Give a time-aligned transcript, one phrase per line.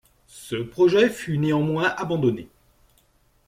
[0.25, 2.47] Ce projet fut néanmoins abandonné.